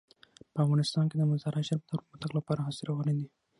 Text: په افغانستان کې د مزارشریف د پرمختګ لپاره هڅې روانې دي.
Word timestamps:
په 0.53 0.57
افغانستان 0.65 1.05
کې 1.07 1.15
د 1.17 1.23
مزارشریف 1.31 1.81
د 1.85 1.89
پرمختګ 1.93 2.31
لپاره 2.37 2.65
هڅې 2.67 2.83
روانې 2.89 3.13
دي. 3.17 3.27